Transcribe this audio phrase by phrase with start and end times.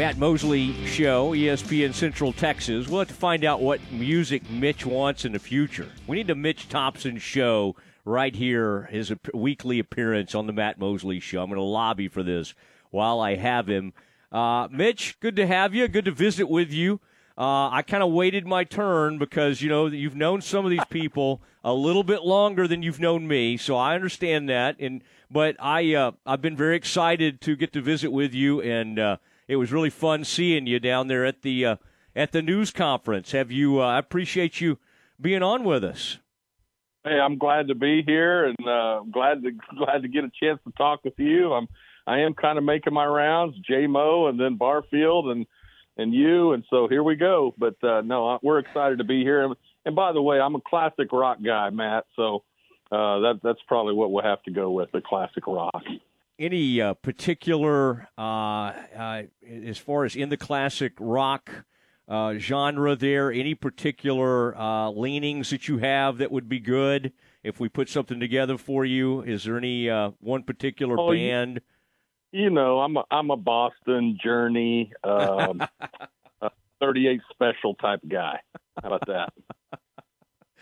[0.00, 2.88] Matt Mosley Show, ESPN Central Texas.
[2.88, 5.90] We'll have to find out what music Mitch wants in the future.
[6.06, 7.76] We need a Mitch Thompson show
[8.06, 11.42] right here, his weekly appearance on the Matt Mosley Show.
[11.42, 12.54] I'm going to lobby for this
[12.90, 13.92] while I have him.
[14.32, 15.86] Uh, Mitch, good to have you.
[15.86, 17.00] Good to visit with you.
[17.36, 20.84] Uh, I kind of waited my turn because you know you've known some of these
[20.88, 24.76] people a little bit longer than you've known me, so I understand that.
[24.80, 28.98] And but I uh, I've been very excited to get to visit with you, and
[28.98, 29.16] uh,
[29.50, 31.76] it was really fun seeing you down there at the uh,
[32.14, 33.32] at the news conference.
[33.32, 33.82] Have you?
[33.82, 34.78] Uh, I appreciate you
[35.20, 36.18] being on with us.
[37.02, 40.60] Hey, I'm glad to be here, and uh, glad to glad to get a chance
[40.64, 41.52] to talk with you.
[41.52, 41.66] I'm
[42.06, 45.46] I am kind of making my rounds, J Mo, and then Barfield, and
[45.96, 47.52] and you, and so here we go.
[47.58, 49.52] But uh, no, we're excited to be here.
[49.84, 52.04] And by the way, I'm a classic rock guy, Matt.
[52.14, 52.44] So
[52.92, 55.82] uh, that that's probably what we'll have to go with the classic rock.
[56.40, 61.50] Any uh, particular, uh, uh, as far as in the classic rock
[62.08, 67.12] uh, genre, there any particular uh, leanings that you have that would be good
[67.44, 69.20] if we put something together for you?
[69.20, 69.88] Is there any
[70.20, 71.60] one particular oh, band?
[72.32, 75.60] You, you, know, I'm a, I'm a Boston Journey, um,
[76.80, 78.40] 38 special type guy.
[78.82, 79.32] How about that?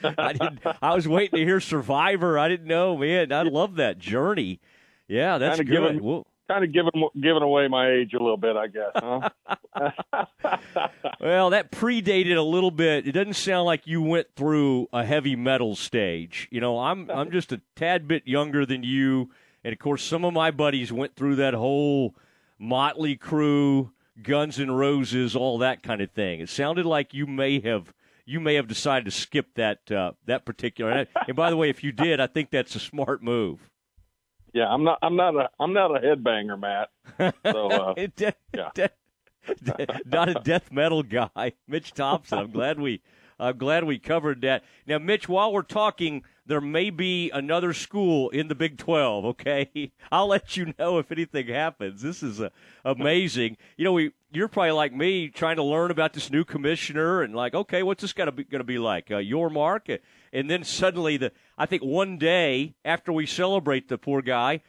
[0.19, 0.58] I didn't.
[0.83, 2.36] I was waiting to hear Survivor.
[2.36, 3.31] I didn't know, man.
[3.31, 4.60] I love that journey.
[5.09, 5.92] Yeah, that's kind of good.
[5.95, 8.91] Giving, kind of giving giving away my age a little bit, I guess.
[8.95, 9.28] Huh?
[11.20, 13.06] well, that predated a little bit.
[13.06, 16.48] It doesn't sound like you went through a heavy metal stage.
[16.50, 19.31] You know, I'm I'm just a tad bit younger than you,
[19.65, 22.15] and of course, some of my buddies went through that whole
[22.59, 23.91] Motley Crue,
[24.22, 26.41] Guns N' Roses, all that kind of thing.
[26.41, 30.45] It sounded like you may have you may have decided to skip that uh, that
[30.45, 30.91] particular.
[30.91, 33.70] And, and by the way, if you did, I think that's a smart move.
[34.52, 34.98] Yeah, I'm not.
[35.02, 35.50] I'm not a.
[35.60, 36.91] I'm not a headbanger, Matt.
[37.52, 38.70] So uh, de- yeah.
[38.74, 38.91] De-
[40.06, 42.38] not a death metal guy, Mitch Thompson.
[42.38, 43.00] I'm glad we.
[43.38, 44.65] I'm glad we covered that.
[44.87, 49.93] Now, Mitch, while we're talking there may be another school in the Big 12, okay?
[50.10, 52.00] I'll let you know if anything happens.
[52.00, 52.49] This is uh,
[52.87, 53.59] amazing.
[53.76, 57.34] You know, we you're probably like me trying to learn about this new commissioner and
[57.34, 59.10] like, okay, what's this going to be like?
[59.10, 60.00] Uh, Yormark
[60.32, 64.62] and then suddenly the I think one day after we celebrate the poor guy,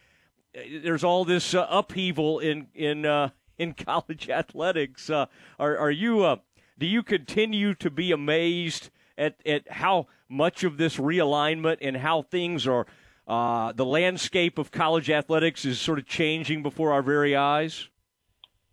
[0.56, 5.10] uh, there's all this uh, upheaval in in uh, in college athletics.
[5.10, 5.26] Uh,
[5.58, 6.38] are are you uh,
[6.80, 12.22] do you continue to be amazed at, at how much of this realignment and how
[12.22, 12.88] things are,
[13.28, 17.90] uh, the landscape of college athletics is sort of changing before our very eyes?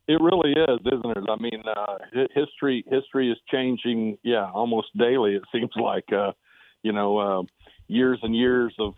[0.09, 1.25] It really is, isn't it?
[1.29, 4.19] I mean, uh, history history is changing.
[4.23, 5.35] Yeah, almost daily.
[5.35, 6.31] It seems like, uh,
[6.83, 7.43] you know, uh,
[7.89, 8.95] years and years of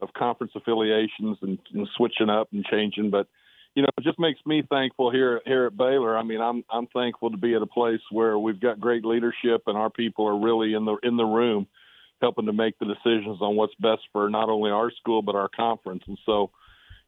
[0.00, 3.10] of conference affiliations and, and switching up and changing.
[3.10, 3.26] But
[3.74, 6.16] you know, it just makes me thankful here here at Baylor.
[6.16, 9.62] I mean, I'm I'm thankful to be at a place where we've got great leadership
[9.66, 11.66] and our people are really in the in the room,
[12.20, 15.48] helping to make the decisions on what's best for not only our school but our
[15.48, 16.02] conference.
[16.06, 16.50] And so,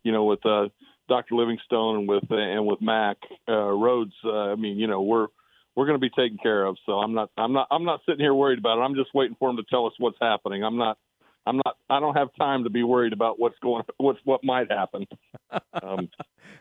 [0.03, 0.69] you know, with uh,
[1.09, 1.35] Dr.
[1.35, 5.27] Livingstone and with and with Mack uh, Rhoades, uh, I mean, you know, we're
[5.75, 6.77] we're going to be taken care of.
[6.87, 8.83] So I'm not I'm not I'm not sitting here worried about it.
[8.83, 10.65] I'm just waiting for them to tell us what's happening.
[10.65, 10.97] I'm not
[11.47, 11.77] I'm not.
[11.91, 13.85] I don't have time to be worried about what's going.
[13.99, 15.07] What's what might happen.
[15.83, 16.09] Um,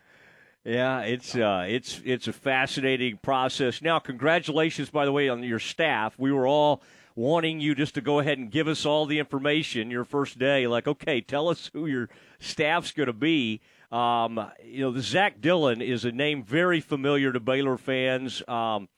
[0.64, 3.82] yeah, it's uh, it's it's a fascinating process.
[3.82, 6.16] Now, congratulations, by the way, on your staff.
[6.18, 6.82] We were all
[7.16, 10.68] wanting you just to go ahead and give us all the information your first day.
[10.68, 13.62] Like, okay, tell us who your staff's going to be.
[13.92, 18.42] Um, you know, the Zach Dillon is a name very familiar to Baylor fans.
[18.48, 18.90] Um,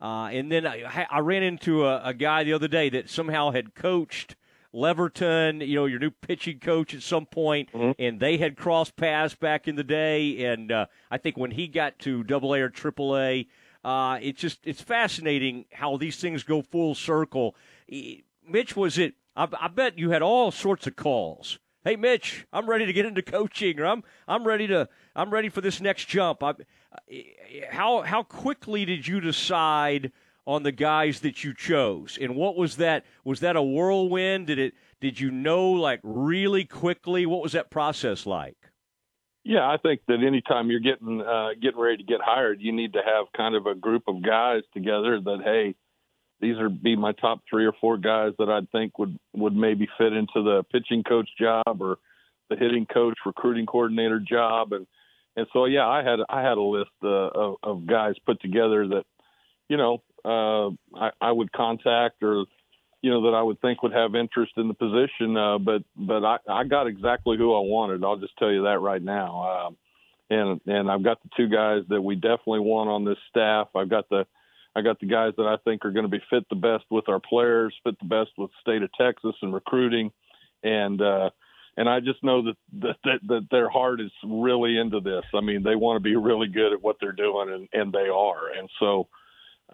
[0.00, 3.50] uh, and then I, I ran into a, a, guy the other day that somehow
[3.50, 4.36] had coached
[4.74, 7.92] Leverton, you know, your new pitching coach at some point, mm-hmm.
[7.98, 10.44] and they had crossed paths back in the day.
[10.44, 13.46] And uh, I think when he got to Double A or Triple A,
[13.84, 17.54] uh, it's just it's fascinating how these things go full circle.
[18.48, 19.14] Mitch, was it?
[19.36, 21.58] I, I bet you had all sorts of calls.
[21.84, 25.50] Hey, Mitch, I'm ready to get into coaching, or I'm I'm ready to I'm ready
[25.50, 26.42] for this next jump.
[26.42, 26.54] I,
[27.70, 30.10] how how quickly did you decide?
[30.46, 32.18] On the guys that you chose.
[32.20, 33.04] And what was that?
[33.24, 34.46] Was that a whirlwind?
[34.48, 34.74] Did it?
[35.00, 37.26] Did you know like really quickly?
[37.26, 38.56] What was that process like?
[39.44, 42.94] Yeah, I think that anytime you're getting uh, getting ready to get hired, you need
[42.94, 45.74] to have kind of a group of guys together that hey,
[46.40, 49.88] these are be my top three or four guys that I'd think would would maybe
[49.98, 51.98] fit into the pitching coach job or
[52.48, 54.86] the hitting coach, recruiting coordinator job, and
[55.36, 58.88] and so yeah, I had I had a list uh, of, of guys put together
[58.88, 59.04] that
[59.68, 62.44] you know uh, I, I would contact or
[63.02, 65.36] you know that I would think would have interest in the position.
[65.36, 68.02] Uh, but but I, I got exactly who I wanted.
[68.04, 69.42] I'll just tell you that right now.
[69.42, 69.70] Uh,
[70.30, 73.68] and and I've got the two guys that we definitely want on this staff.
[73.74, 74.26] I've got the
[74.76, 77.08] I got the guys that I think are going to be fit the best with
[77.08, 80.10] our players, fit the best with the state of Texas and recruiting,
[80.62, 81.30] and uh,
[81.76, 85.24] and I just know that, that that that their heart is really into this.
[85.34, 88.08] I mean, they want to be really good at what they're doing, and and they
[88.08, 88.50] are.
[88.58, 89.08] And so,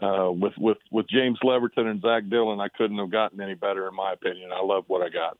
[0.02, 3.88] uh, with with with James Leverton and Zach Dillon, I couldn't have gotten any better,
[3.88, 4.50] in my opinion.
[4.52, 5.38] I love what I got.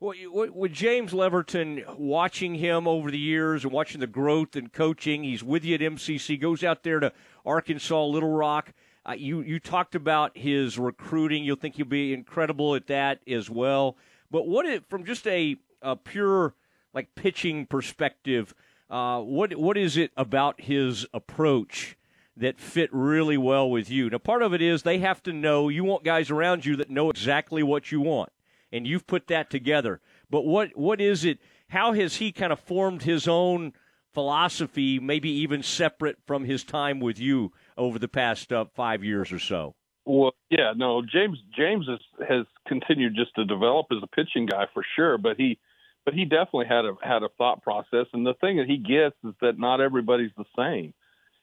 [0.00, 5.22] Well, with James Leverton, watching him over the years and watching the growth and coaching,
[5.22, 7.12] he's with you at MCC, goes out there to
[7.46, 8.72] Arkansas, Little Rock.
[9.08, 11.44] Uh, you you talked about his recruiting.
[11.44, 13.96] You'll think he'll be incredible at that as well.
[14.28, 16.54] But what it, from just a, a pure
[16.92, 18.54] like pitching perspective,
[18.90, 21.96] uh, what what is it about his approach
[22.36, 24.10] that fit really well with you?
[24.10, 26.90] Now, part of it is they have to know you want guys around you that
[26.90, 28.32] know exactly what you want,
[28.70, 30.00] and you've put that together.
[30.30, 31.38] But what what is it?
[31.68, 33.72] How has he kind of formed his own
[34.12, 39.32] philosophy, maybe even separate from his time with you over the past uh, five years
[39.32, 39.74] or so?
[40.04, 44.66] Well, yeah, no, James James has, has continued just to develop as a pitching guy
[44.74, 45.58] for sure, but he
[46.04, 49.16] but he definitely had a had a thought process, and the thing that he gets
[49.24, 50.92] is that not everybody's the same,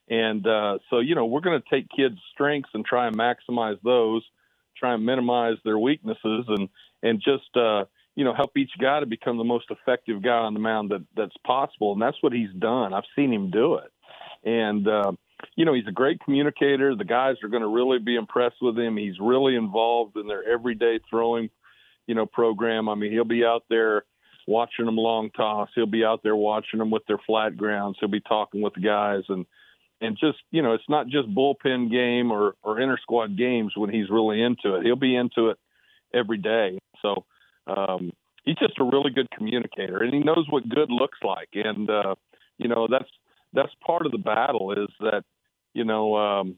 [0.09, 3.77] and uh, so you know we're going to take kids' strengths and try and maximize
[3.83, 4.23] those,
[4.77, 6.69] try and minimize their weaknesses, and
[7.03, 7.85] and just uh,
[8.15, 11.05] you know help each guy to become the most effective guy on the mound that
[11.15, 12.93] that's possible, and that's what he's done.
[12.93, 13.91] I've seen him do it,
[14.43, 14.87] and.
[14.87, 15.11] Uh,
[15.55, 16.95] you know, he's a great communicator.
[16.95, 18.97] The guys are going to really be impressed with him.
[18.97, 21.49] He's really involved in their everyday throwing,
[22.07, 22.89] you know, program.
[22.89, 24.03] I mean, he'll be out there
[24.47, 25.69] watching them long toss.
[25.75, 27.95] He'll be out there watching them with their flat grounds.
[27.99, 29.45] He'll be talking with the guys and
[30.01, 33.89] and just you know, it's not just bullpen game or or inter squad games when
[33.89, 34.85] he's really into it.
[34.85, 35.57] He'll be into it
[36.13, 36.79] every day.
[37.01, 37.25] So
[37.67, 38.11] um,
[38.43, 41.49] he's just a really good communicator, and he knows what good looks like.
[41.53, 42.15] And uh,
[42.57, 43.09] you know, that's
[43.53, 45.23] that's part of the battle is that
[45.73, 46.55] you know um,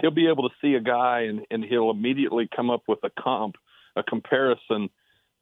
[0.00, 3.10] he'll be able to see a guy and, and he'll immediately come up with a
[3.20, 3.56] comp,
[3.96, 4.88] a comparison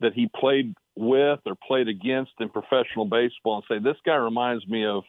[0.00, 4.66] that he played with or played against in professional baseball and say this guy reminds
[4.66, 5.04] me of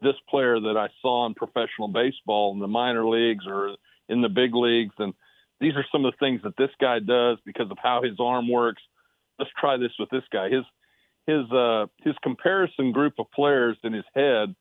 [0.00, 3.76] this player that I saw in professional baseball in the minor leagues or
[4.08, 5.14] in the big leagues and
[5.60, 8.50] these are some of the things that this guy does because of how his arm
[8.50, 8.82] works.
[9.38, 10.50] Let's try this with this guy.
[10.50, 10.64] His
[11.26, 14.54] his uh his comparison group of players in his head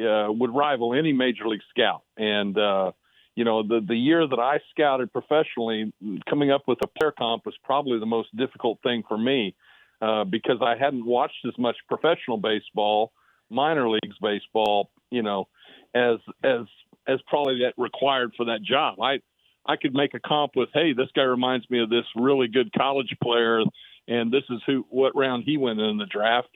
[0.00, 2.02] uh, would rival any major league scout.
[2.16, 2.92] And uh,
[3.34, 5.92] you know, the the year that I scouted professionally,
[6.28, 9.54] coming up with a player comp was probably the most difficult thing for me
[10.00, 13.12] uh, because I hadn't watched as much professional baseball,
[13.50, 15.48] minor leagues baseball, you know,
[15.94, 16.66] as as
[17.06, 19.00] as probably that required for that job.
[19.00, 19.20] I
[19.66, 22.72] I could make a comp with, hey, this guy reminds me of this really good
[22.72, 23.62] college player,
[24.06, 26.48] and this is who what round he went in the draft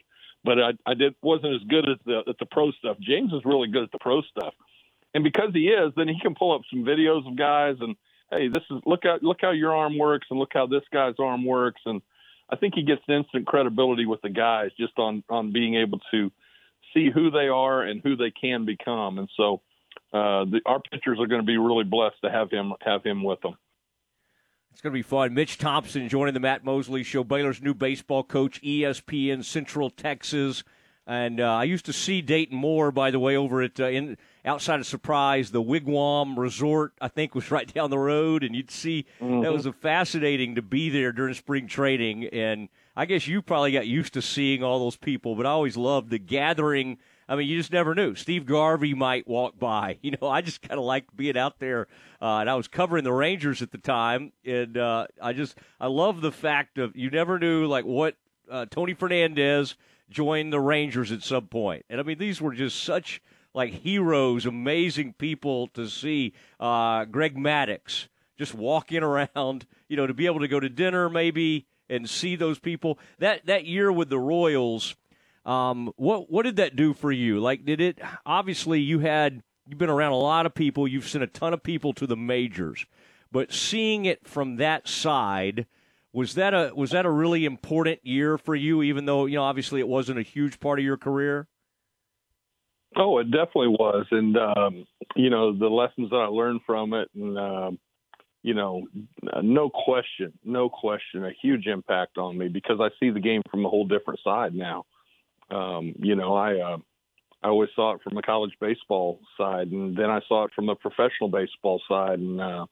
[0.43, 2.97] but I, I did wasn't as good at the at the pro stuff.
[2.99, 4.53] James is really good at the pro stuff,
[5.13, 7.95] and because he is, then he can pull up some videos of guys and
[8.29, 11.15] hey, this is look how look how your arm works and look how this guy's
[11.19, 12.01] arm works, and
[12.49, 16.31] I think he gets instant credibility with the guys just on on being able to
[16.93, 19.61] see who they are and who they can become, and so
[20.13, 23.23] uh, the, our pitchers are going to be really blessed to have him have him
[23.23, 23.55] with them.
[24.71, 25.35] It's going to be fun.
[25.35, 30.63] Mitch Thompson joining the Matt Mosley Show, Baylor's new baseball coach, ESPN Central Texas.
[31.05, 34.17] And uh, I used to see Dayton Moore, by the way, over at uh, in
[34.45, 36.93] outside of Surprise, the Wigwam Resort.
[37.01, 39.41] I think was right down the road, and you'd see mm-hmm.
[39.41, 42.25] that was a fascinating to be there during spring training.
[42.27, 45.77] And I guess you probably got used to seeing all those people, but I always
[45.77, 46.97] loved the gathering
[47.27, 48.15] I mean, you just never knew.
[48.15, 49.97] Steve Garvey might walk by.
[50.03, 51.87] You know, I just kind of liked being out there,
[52.21, 55.87] uh, and I was covering the Rangers at the time, and uh, I just I
[55.87, 58.17] love the fact of you never knew like what
[58.51, 59.75] uh, Tony Fernandez
[60.09, 63.21] joined the Rangers at some point, and I mean these were just such
[63.53, 66.33] like heroes, amazing people to see.
[66.59, 68.07] Uh, Greg Maddux
[68.37, 72.35] just walking around, you know, to be able to go to dinner maybe and see
[72.35, 72.99] those people.
[73.19, 74.95] That that year with the Royals
[75.45, 77.39] um, what what did that do for you?
[77.39, 77.99] Like, did it?
[78.25, 80.87] Obviously, you had you've been around a lot of people.
[80.87, 82.85] You've sent a ton of people to the majors,
[83.31, 85.65] but seeing it from that side
[86.13, 88.83] was that a was that a really important year for you?
[88.83, 91.47] Even though you know, obviously, it wasn't a huge part of your career.
[92.95, 94.85] Oh, it definitely was, and um,
[95.15, 97.79] you know the lessons that I learned from it, and um,
[98.43, 98.87] you know,
[99.41, 103.65] no question, no question, a huge impact on me because I see the game from
[103.65, 104.85] a whole different side now
[105.53, 106.77] um, you know, I uh,
[107.41, 110.65] I always saw it from the college baseball side, and then I saw it from
[110.65, 112.65] the professional baseball side, and uh,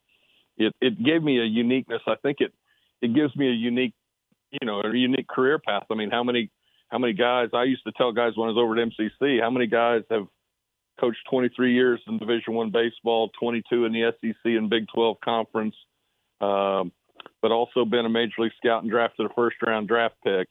[0.57, 2.01] it it gave me a uniqueness.
[2.07, 2.53] I think it
[3.01, 3.93] it gives me a unique,
[4.51, 5.83] you know, a unique career path.
[5.91, 6.49] I mean, how many
[6.89, 9.49] how many guys I used to tell guys when I was over at MCC, how
[9.49, 10.27] many guys have
[10.99, 15.75] coached 23 years in Division One baseball, 22 in the SEC and Big 12 conference,
[16.39, 16.91] um,
[17.41, 20.47] but also been a major league scout and drafted a first round draft pick.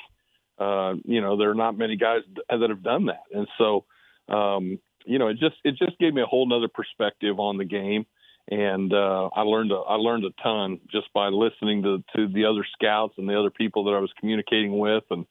[0.59, 3.85] Uh, you know, there are not many guys that have done that, and so
[4.29, 7.65] um, you know, it just it just gave me a whole nother perspective on the
[7.65, 8.07] game,
[8.51, 12.45] and uh, I learned a, I learned a ton just by listening to to the
[12.45, 15.27] other scouts and the other people that I was communicating with, and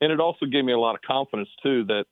[0.00, 2.04] and it also gave me a lot of confidence too that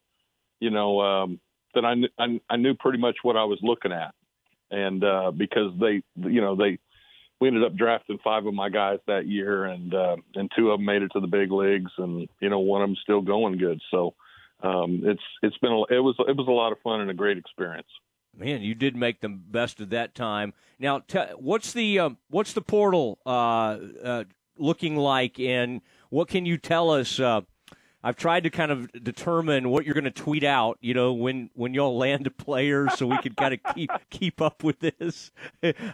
[0.59, 1.41] you know um,
[1.75, 4.15] that I, I I knew pretty much what I was looking at,
[4.71, 6.79] and uh, because they you know they
[7.41, 10.79] we ended up drafting five of my guys that year, and uh, and two of
[10.79, 13.59] them made it to the big leagues, and you know one of them still going
[13.59, 13.81] good.
[13.91, 14.15] So
[14.63, 17.15] um, it's it's been a, it was it was a lot of fun and a
[17.15, 17.89] great experience.
[18.37, 20.53] Man, you did make the best of that time.
[20.79, 24.25] Now, t- what's the um, what's the portal uh, uh,
[24.57, 27.19] looking like, and what can you tell us?
[28.03, 31.51] I've tried to kind of determine what you're going to tweet out, you know, when
[31.55, 35.31] when y'all land players, so we can kind of keep keep up with this.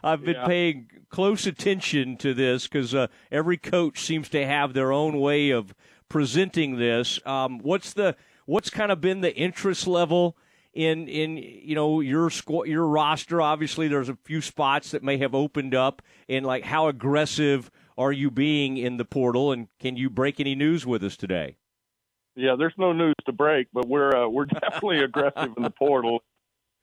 [0.04, 0.46] I've been yeah.
[0.46, 5.50] paying close attention to this because uh, every coach seems to have their own way
[5.50, 5.74] of
[6.08, 7.18] presenting this.
[7.26, 10.36] Um, what's the what's kind of been the interest level?
[10.76, 15.16] in in you know your squad your roster obviously there's a few spots that may
[15.16, 19.96] have opened up and like how aggressive are you being in the portal and can
[19.96, 21.56] you break any news with us today
[22.36, 26.22] yeah, there's no news to break, but we're uh, we're definitely aggressive in the portal,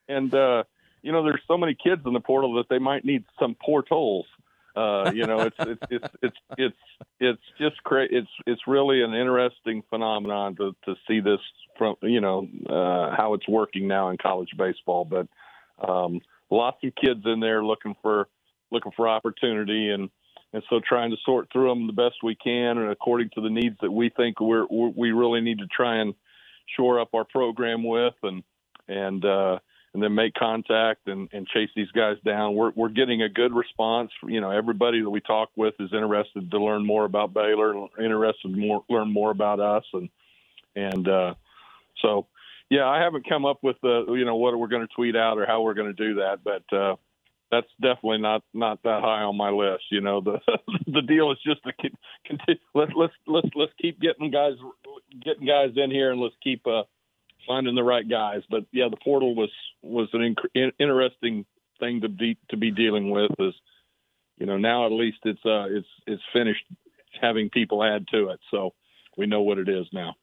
[0.08, 0.64] and uh,
[1.02, 4.26] you know there's so many kids in the portal that they might need some portals.
[4.76, 6.76] Uh, you know, it's it's it's it's it's
[7.20, 11.38] it's just cra- it's it's really an interesting phenomenon to to see this
[11.78, 15.04] from you know uh, how it's working now in college baseball.
[15.04, 15.28] But
[15.86, 16.20] um,
[16.50, 18.28] lots of kids in there looking for
[18.72, 20.10] looking for opportunity and
[20.54, 23.50] and so trying to sort through them the best we can and according to the
[23.50, 26.14] needs that we think we're, we really need to try and
[26.76, 28.42] shore up our program with and
[28.88, 29.58] and uh,
[29.92, 32.54] and then make contact and, and chase these guys down.
[32.54, 34.10] We're we're getting a good response.
[34.26, 38.56] You know, everybody that we talk with is interested to learn more about Baylor, interested
[38.56, 40.08] more learn more about us, and
[40.74, 41.34] and uh,
[42.02, 42.26] so
[42.70, 45.38] yeah, I haven't come up with the you know what we're going to tweet out
[45.38, 46.96] or how we're going to do that, but uh,
[47.54, 49.84] that's definitely not not that high on my list.
[49.90, 50.40] You know, the
[50.86, 51.72] the deal is just to
[52.26, 52.60] continue.
[52.74, 54.54] Let's let's let's let's keep getting guys
[55.24, 56.82] getting guys in here, and let's keep uh,
[57.46, 58.42] finding the right guys.
[58.50, 59.50] But yeah, the portal was
[59.82, 61.46] was an inc- interesting
[61.78, 63.30] thing to be to be dealing with.
[63.38, 63.54] Is
[64.38, 66.64] you know now at least it's uh it's it's finished
[67.20, 68.74] having people add to it, so
[69.16, 70.14] we know what it is now.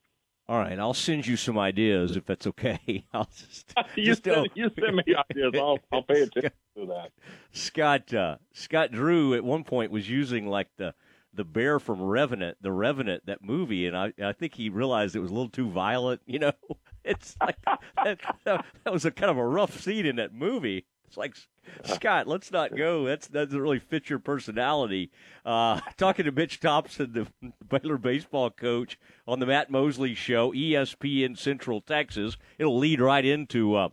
[0.50, 3.05] All right, I'll send you some ideas if that's okay.
[3.13, 5.53] I'll just you, just send, you send me ideas.
[5.55, 7.11] I'll I'll pay attention that.
[7.51, 10.93] Scott uh, Scott Drew at one point was using like the
[11.33, 15.19] the bear from Revenant, the Revenant, that movie, and I I think he realized it
[15.19, 16.21] was a little too violent.
[16.25, 16.53] You know,
[17.03, 17.57] it's like
[18.03, 20.85] that, that was a kind of a rough scene in that movie.
[21.07, 21.35] It's like
[21.83, 23.05] Scott, let's not go.
[23.05, 25.11] That's that doesn't really fit your personality.
[25.45, 28.97] Uh, talking to Mitch Thompson, the Baylor baseball coach,
[29.27, 32.37] on the Matt Mosley Show, ESPN Central Texas.
[32.57, 33.89] It'll lead right into uh,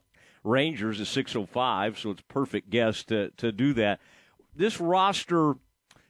[0.49, 4.01] Rangers oh five, so it's perfect guest to to do that.
[4.57, 5.55] This roster,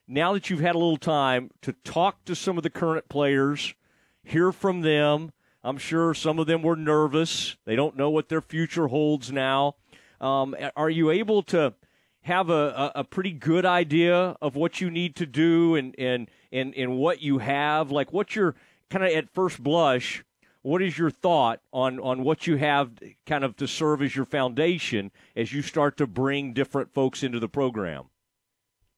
[0.06, 3.74] now that you've had a little time to talk to some of the current players,
[4.22, 5.32] hear from them.
[5.64, 7.56] I'm sure some of them were nervous.
[7.64, 9.74] They don't know what their future holds now.
[10.20, 11.74] Um, are you able to
[12.22, 16.74] have a, a, pretty good idea of what you need to do and, and, and,
[16.74, 17.90] and what you have?
[17.90, 18.54] Like, what's your
[18.90, 20.24] kind of at first blush?
[20.68, 22.90] What is your thought on, on what you have
[23.24, 27.40] kind of to serve as your foundation as you start to bring different folks into
[27.40, 28.10] the program?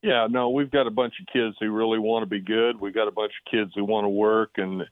[0.03, 2.81] Yeah, no, we've got a bunch of kids who really want to be good.
[2.81, 4.83] We've got a bunch of kids who want to work and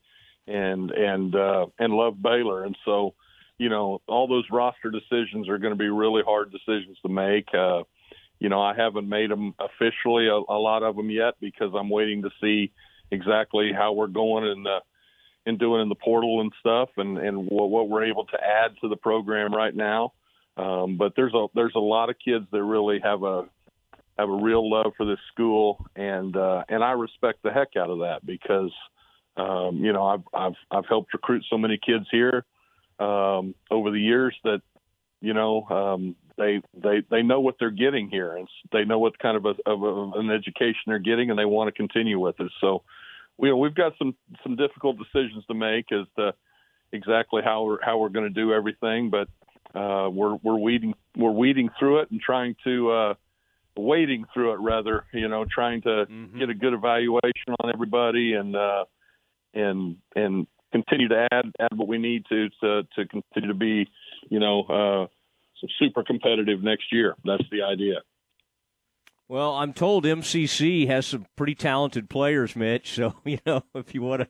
[0.48, 3.13] and and uh, and love Baylor, and so
[3.57, 7.53] you know, all those roster decisions are going to be really hard decisions to make.
[7.53, 7.83] Uh,
[8.39, 11.89] you know, I haven't made them officially a, a lot of them yet because I'm
[11.89, 12.71] waiting to see
[13.12, 14.79] exactly how we're going and uh,
[15.50, 18.72] and doing in the portal and stuff, and and what, what we're able to add
[18.82, 20.13] to the program right now.
[20.58, 23.46] Um, but there's a there's a lot of kids that really have a
[24.18, 27.89] have a real love for this school, and uh, and I respect the heck out
[27.89, 28.72] of that because
[29.38, 32.46] um, you know I've I've I've helped recruit so many kids here
[33.00, 34.62] um, over the years that
[35.22, 39.20] you know um, they they they know what they're getting here, and they know what
[39.20, 42.39] kind of, a, of a, an education they're getting, and they want to continue with
[42.39, 42.51] it.
[42.60, 42.84] So,
[43.39, 46.34] we, we've got some some difficult decisions to make as to
[46.91, 49.27] exactly how we're how we're going to do everything, but
[49.79, 53.13] uh, we're we're weeding we're weeding through it and trying to uh,
[53.77, 56.38] wading through it rather, you know, trying to mm-hmm.
[56.38, 58.86] get a good evaluation on everybody and uh,
[59.53, 63.89] and and continue to add add what we need to to to continue to be,
[64.29, 67.15] you know, uh, super competitive next year.
[67.24, 68.01] That's the idea.
[69.29, 72.91] Well, I'm told MCC has some pretty talented players, Mitch.
[72.91, 74.27] So you know, if you want to,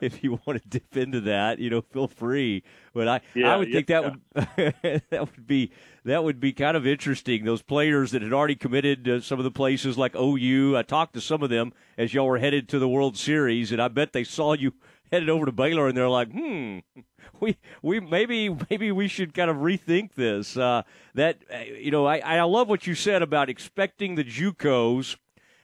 [0.00, 2.64] if you want to dip into that, you know, feel free.
[2.94, 5.70] But I, yeah, I would yeah, think that would that would be
[6.04, 7.44] that would be kind of interesting.
[7.44, 10.78] Those players that had already committed to some of the places like OU.
[10.78, 13.82] I talked to some of them as y'all were headed to the World Series, and
[13.82, 14.72] I bet they saw you
[15.10, 16.78] headed over to Baylor, and they're like, hmm,
[17.40, 20.56] we we maybe maybe we should kind of rethink this.
[20.56, 20.82] Uh,
[21.14, 25.16] that uh, you know, I I love what you said about expecting the JUCOs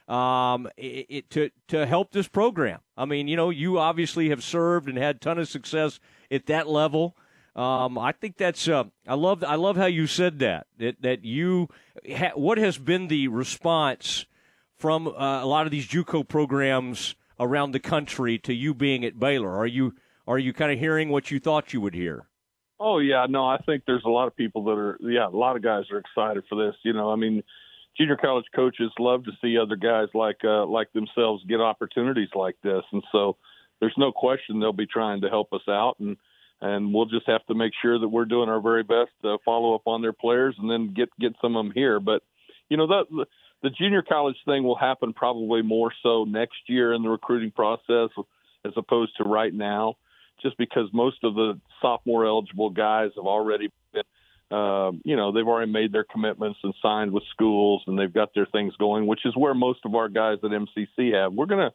[0.09, 2.81] um, it, it, to to help this program.
[2.97, 6.69] I mean, you know, you obviously have served and had ton of success at that
[6.69, 7.17] level.
[7.57, 11.25] Um, I think that's uh, I love I love how you said that that that
[11.25, 11.69] you
[12.11, 14.27] ha- what has been the response
[14.77, 19.19] from uh, a lot of these JUCO programs around the country to you being at
[19.19, 19.57] Baylor?
[19.57, 19.95] Are you
[20.27, 22.29] are you kind of hearing what you thought you would hear?
[22.81, 25.57] Oh yeah, no, I think there's a lot of people that are yeah, a lot
[25.57, 26.75] of guys are excited for this.
[26.83, 27.43] You know, I mean,
[27.97, 32.57] junior college coaches love to see other guys like uh, like themselves get opportunities like
[32.63, 33.37] this, and so
[33.81, 36.17] there's no question they'll be trying to help us out, and
[36.61, 39.75] and we'll just have to make sure that we're doing our very best to follow
[39.75, 42.01] up on their players and then get get some of them here.
[42.01, 42.23] But
[42.69, 43.27] you know that
[43.65, 48.11] the junior college thing will happen probably more so next year in the recruiting process
[48.63, 49.95] as opposed to right now,
[50.43, 54.03] just because most of the sophomore eligible guys have already been,
[54.51, 58.35] uh, you know, they've already made their commitments and signed with schools and they've got
[58.35, 61.33] their things going, which is where most of our guys at MCC have.
[61.33, 61.73] We're gonna,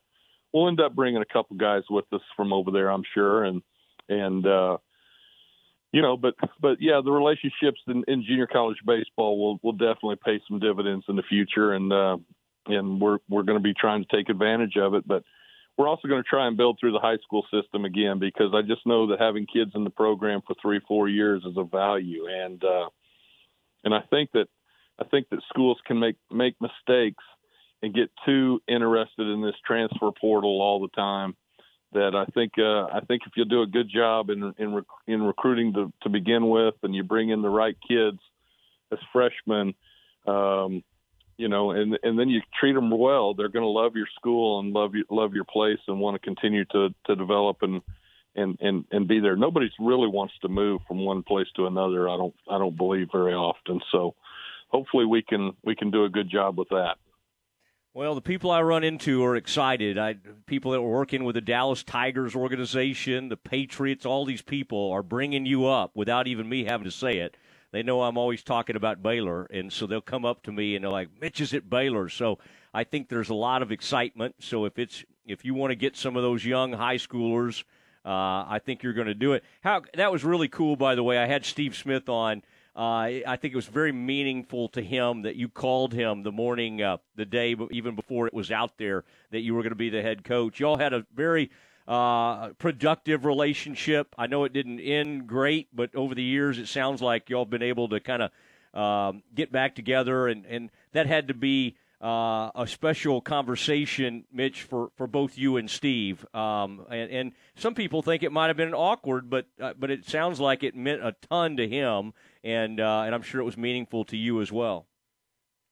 [0.54, 3.64] we'll end up bringing a couple guys with us from over there, I'm sure, and
[4.08, 4.78] and uh,
[5.92, 10.18] you know, but but yeah, the relationships in, in junior college baseball will will definitely
[10.24, 12.18] pay some dividends in the future, and uh,
[12.68, 15.08] and we're we're going to be trying to take advantage of it.
[15.08, 15.24] But
[15.78, 18.62] we're also going to try and build through the high school system again because I
[18.62, 22.28] just know that having kids in the program for three four years is a value,
[22.30, 22.90] and uh,
[23.84, 24.48] and I think that
[25.00, 27.24] I think that schools can make make mistakes
[27.82, 31.36] and get too interested in this transfer portal all the time
[31.94, 34.86] that I think uh, I think if you do a good job in in, rec-
[35.08, 38.20] in recruiting to, to begin with, and you bring in the right kids
[38.92, 39.74] as freshmen,
[40.28, 40.84] um,
[41.38, 44.60] you know, and and then you treat them well, they're going to love your school
[44.60, 47.82] and love you, love your place and want to continue to to develop and
[48.36, 49.36] and and and be there.
[49.36, 52.10] Nobody really wants to move from one place to another.
[52.10, 53.82] I don't I don't believe very often.
[53.92, 54.16] So
[54.70, 56.98] hopefully we can we can do a good job with that.
[57.92, 59.98] Well, the people I run into are excited.
[59.98, 64.92] I people that were working with the Dallas Tigers organization, the Patriots, all these people
[64.92, 67.36] are bringing you up without even me having to say it.
[67.72, 70.84] They know I'm always talking about Baylor, and so they'll come up to me and
[70.84, 72.38] they're like, "Mitch is at Baylor." So
[72.76, 74.36] I think there's a lot of excitement.
[74.40, 77.64] So if it's if you want to get some of those young high schoolers,
[78.06, 79.44] uh, I think you're going to do it.
[79.62, 81.18] How that was really cool, by the way.
[81.18, 82.44] I had Steve Smith on
[82.80, 86.82] uh, I think it was very meaningful to him that you called him the morning,
[86.82, 89.90] uh, the day, even before it was out there, that you were going to be
[89.90, 90.62] the head coach.
[90.62, 91.52] Y'all had a very
[91.90, 94.16] uh, productive relationship.
[94.18, 97.50] I know it didn't end great, but over the years, it sounds like y'all have
[97.50, 101.76] been able to kind of um, get back together, and, and that had to be
[102.02, 106.26] uh, a special conversation, Mitch, for, for both you and Steve.
[106.34, 110.08] Um, and, and, some people think it might have been awkward, but uh, but it
[110.08, 112.14] sounds like it meant a ton to him,
[112.44, 114.88] and uh, and I'm sure it was meaningful to you as well.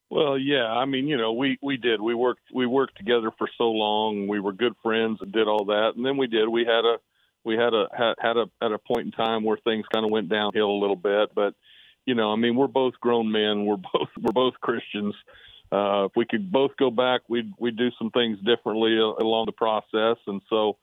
[0.09, 2.01] Well, yeah, I mean, you know, we we did.
[2.01, 4.27] We worked we worked together for so long.
[4.27, 6.47] We were good friends and did all that, and then we did.
[6.47, 6.97] We had a
[7.43, 10.29] we had a had, a at a point in time where things kind of went
[10.29, 11.53] downhill a little bit, but
[12.05, 13.65] you know, I mean, we're both grown men.
[13.65, 15.15] We're both we're both Christians
[15.71, 19.51] uh, if we could both go back, we'd we'd do some things differently along the
[19.51, 20.17] process.
[20.25, 20.77] And so,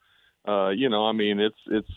[0.47, 1.91] uh, you know, I mean, it's it's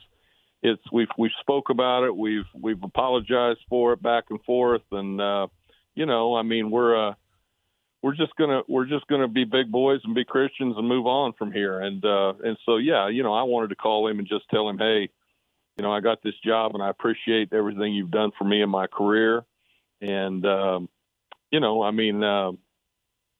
[0.67, 2.15] it's we've we've spoke about it.
[2.15, 4.83] We've we've apologized for it back and forth.
[4.91, 5.47] And uh,
[5.95, 7.13] you know, I mean, we're uh,
[8.01, 11.33] we're just gonna we're just gonna be big boys and be Christians and move on
[11.33, 11.79] from here.
[11.79, 14.69] And uh, and so, yeah, you know, I wanted to call him and just tell
[14.69, 15.09] him, hey,
[15.77, 18.69] you know, I got this job and I appreciate everything you've done for me in
[18.69, 19.43] my career.
[20.01, 20.89] And um,
[21.51, 22.23] you know, I mean.
[22.23, 22.51] Uh,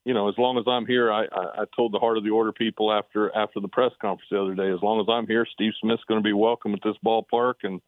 [0.08, 2.30] you know, as long as I'm here, I, I, I told the Heart of the
[2.30, 5.46] Order people after after the press conference the other day, as long as I'm here,
[5.52, 7.82] Steve Smith's going to be welcome at this ballpark and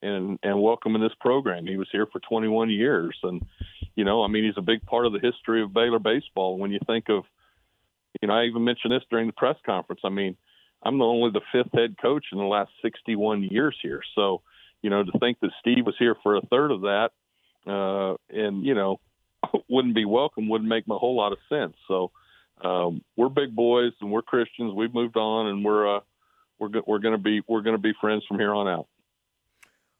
[0.00, 1.66] and and welcome in this program.
[1.66, 3.44] He was here for 21 years, and
[3.96, 6.56] you know, I mean, he's a big part of the history of Baylor baseball.
[6.56, 7.24] When you think of,
[8.22, 10.02] you know, I even mentioned this during the press conference.
[10.04, 10.36] I mean,
[10.84, 14.42] I'm the only the fifth head coach in the last 61 years here, so
[14.82, 17.10] you know, to think that Steve was here for a third of that,
[17.66, 19.00] uh, and you know,
[19.68, 21.76] wouldn't be welcome wouldn't make a whole lot of sense.
[21.88, 22.10] So
[22.62, 24.72] um, we're big boys and we're Christians.
[24.74, 26.00] We've moved on and we're uh,
[26.58, 28.86] we're go- we're going to be we're going to be friends from here on out.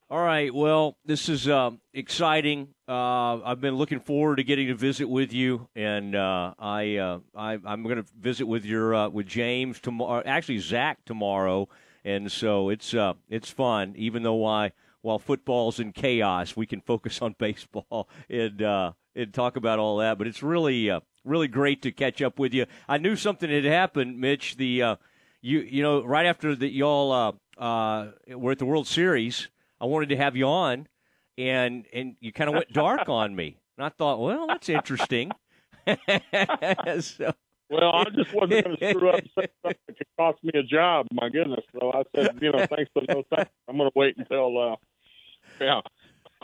[0.09, 0.55] All right.
[0.55, 2.69] Well, this is uh, exciting.
[2.87, 7.19] Uh, I've been looking forward to getting to visit with you, and uh, I, uh,
[7.35, 10.23] I am going to visit with your uh, with James tomorrow.
[10.25, 11.69] Actually, Zach tomorrow,
[12.05, 13.95] and so it's uh, it's fun.
[13.97, 14.71] Even though I
[15.03, 18.63] while football's in chaos, we can focus on baseball and
[19.17, 20.19] and talk about all that.
[20.19, 22.67] But it's really uh, really great to catch up with you.
[22.89, 24.57] I knew something had happened, Mitch.
[24.57, 24.97] The uh,
[25.41, 29.49] you you know right after that y'all uh, were at the World Series
[29.81, 30.89] I wanted to have you on,
[31.37, 33.59] and and you kind of went dark on me.
[33.77, 35.33] And I thought, well, that's interesting.
[35.87, 37.33] so,
[37.69, 40.53] well, I just wasn't going to screw up and say something that could cost me
[40.55, 41.07] a job.
[41.13, 41.65] My goodness.
[41.79, 43.51] So I said, you know, thanks but no thanks.
[43.69, 44.77] I'm going to wait until, uh,
[45.61, 45.81] yeah.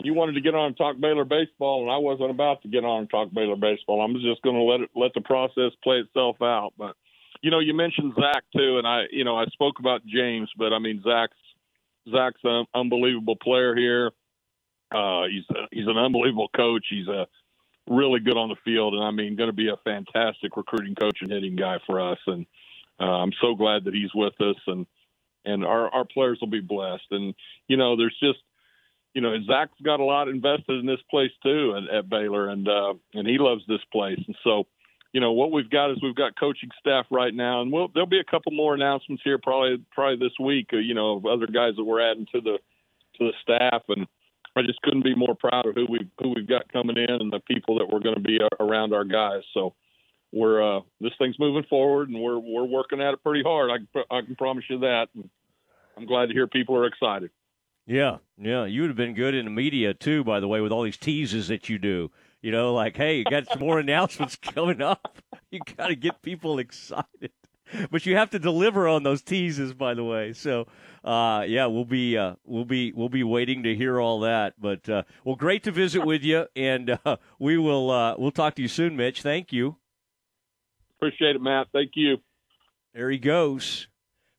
[0.01, 2.83] You wanted to get on and talk Baylor baseball, and I wasn't about to get
[2.83, 4.01] on and talk Baylor baseball.
[4.01, 6.73] I'm just going to let it let the process play itself out.
[6.77, 6.95] But
[7.41, 10.73] you know, you mentioned Zach too, and I, you know, I spoke about James, but
[10.73, 11.37] I mean Zach's
[12.09, 14.11] Zach's an unbelievable player here.
[14.93, 16.85] Uh, he's a, he's an unbelievable coach.
[16.89, 17.27] He's a
[17.87, 21.19] really good on the field, and I mean, going to be a fantastic recruiting coach
[21.21, 22.19] and hitting guy for us.
[22.27, 22.45] And
[22.99, 24.85] uh, I'm so glad that he's with us, and
[25.45, 27.07] and our our players will be blessed.
[27.11, 27.33] And
[27.67, 28.39] you know, there's just
[29.13, 32.67] you know, Zach's got a lot invested in this place too at, at Baylor, and
[32.67, 34.19] uh, and he loves this place.
[34.25, 34.65] And so,
[35.11, 38.09] you know, what we've got is we've got coaching staff right now, and we'll, there'll
[38.09, 40.69] be a couple more announcements here probably probably this week.
[40.73, 42.57] Uh, you know, of other guys that we're adding to the
[43.19, 44.07] to the staff, and
[44.55, 47.31] I just couldn't be more proud of who we who we've got coming in and
[47.31, 49.43] the people that we're going to be around our guys.
[49.53, 49.75] So
[50.31, 53.69] we're uh, this thing's moving forward, and we're we're working at it pretty hard.
[53.69, 55.09] I I can promise you that.
[55.13, 55.29] And
[55.95, 57.29] I'm glad to hear people are excited.
[57.85, 60.23] Yeah, yeah, you would have been good in the media too.
[60.23, 62.11] By the way, with all these teases that you do.
[62.41, 65.17] You know, like, hey, you got some more announcements coming up.
[65.51, 67.29] You got to get people excited.
[67.91, 70.33] But you have to deliver on those teases, by the way.
[70.33, 70.65] So,
[71.03, 74.55] uh, yeah, we'll be uh, we'll be we'll be waiting to hear all that.
[74.59, 78.55] But uh, well, great to visit with you, and uh, we will uh, we'll talk
[78.55, 79.21] to you soon, Mitch.
[79.21, 79.77] Thank you.
[80.97, 81.67] Appreciate it, Matt.
[81.71, 82.17] Thank you.
[82.95, 83.87] There he goes,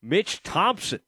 [0.03, 0.99] Mitch Thompson